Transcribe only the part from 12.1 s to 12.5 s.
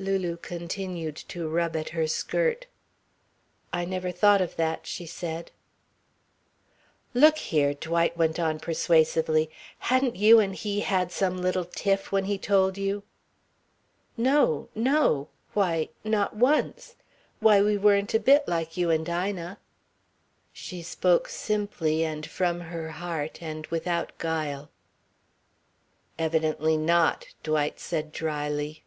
when he